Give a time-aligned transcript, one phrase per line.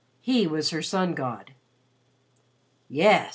[0.19, 1.53] He was her sun god.
[2.89, 3.29] "Yes!